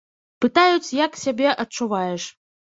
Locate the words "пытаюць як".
0.45-1.21